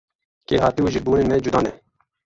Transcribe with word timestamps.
Kêrhatî 0.47 0.81
û 0.85 0.87
jîrbûnên 0.93 1.27
me 1.29 1.37
cuda 1.45 1.59
ne. 1.65 1.71